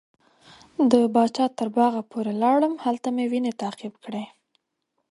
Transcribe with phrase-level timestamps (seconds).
[0.91, 4.23] د پاچا تر باغه پورې لاړم هلته مې وینې تعقیب کړې.